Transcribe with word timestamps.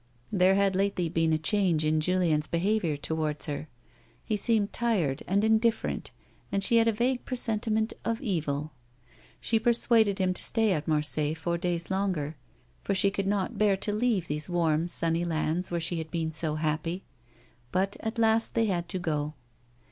There 0.31 0.55
had 0.55 0.75
lately 0.75 1.09
been 1.09 1.31
a 1.31 1.37
change 1.37 1.85
in 1.85 1.99
Julien's 2.01 2.47
be 2.47 2.57
haviour 2.57 2.99
towards 2.99 3.45
her, 3.45 3.67
he 4.25 4.35
seemed 4.35 4.73
tired, 4.73 5.21
and 5.27 5.43
indifferent, 5.43 6.09
and 6.51 6.63
she 6.63 6.77
had 6.77 6.87
a 6.87 6.91
vague 6.91 7.23
presentiment 7.23 7.93
of 8.03 8.19
evil. 8.19 8.71
She 9.39 9.59
persuaded 9.59 10.17
him 10.17 10.33
to 10.33 10.41
stay 10.43 10.71
at 10.71 10.87
^Marseilles 10.87 11.37
four 11.37 11.59
days 11.59 11.91
longer, 11.91 12.35
for 12.81 12.95
she 12.95 13.11
could 13.11 13.27
not 13.27 13.59
bear 13.59 13.77
to 13.77 13.93
leave 13.93 14.27
these 14.27 14.49
warm, 14.49 14.87
sunny 14.87 15.23
lands 15.23 15.69
where 15.69 15.79
she 15.79 15.99
had 15.99 16.09
been 16.09 16.31
so 16.31 16.55
happy, 16.55 17.03
but 17.71 17.95
at 17.99 18.17
last 18.17 18.55
the}' 18.55 18.65
had 18.65 18.89
to 18.89 18.97
go. 18.97 19.33